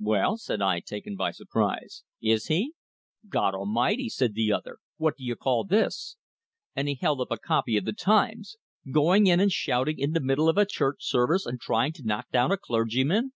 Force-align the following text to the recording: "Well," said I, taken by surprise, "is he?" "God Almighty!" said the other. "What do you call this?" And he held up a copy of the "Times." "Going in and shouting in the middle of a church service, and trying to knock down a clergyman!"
"Well," 0.00 0.36
said 0.36 0.60
I, 0.60 0.80
taken 0.80 1.14
by 1.14 1.30
surprise, 1.30 2.02
"is 2.20 2.46
he?" 2.48 2.74
"God 3.28 3.54
Almighty!" 3.54 4.08
said 4.08 4.34
the 4.34 4.52
other. 4.52 4.78
"What 4.96 5.16
do 5.16 5.22
you 5.22 5.36
call 5.36 5.62
this?" 5.62 6.16
And 6.74 6.88
he 6.88 6.96
held 6.96 7.20
up 7.20 7.30
a 7.30 7.38
copy 7.38 7.76
of 7.76 7.84
the 7.84 7.92
"Times." 7.92 8.56
"Going 8.90 9.28
in 9.28 9.38
and 9.38 9.52
shouting 9.52 10.00
in 10.00 10.10
the 10.10 10.18
middle 10.18 10.48
of 10.48 10.58
a 10.58 10.66
church 10.66 11.04
service, 11.06 11.46
and 11.46 11.60
trying 11.60 11.92
to 11.92 12.02
knock 12.04 12.30
down 12.32 12.50
a 12.50 12.56
clergyman!" 12.56 13.30